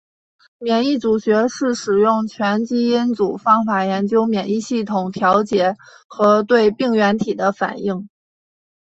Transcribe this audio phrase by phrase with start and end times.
[0.57, 5.75] 免疫组学是使用全基因组方法研究免疫系统调节
[6.07, 8.09] 和对病原体的反应。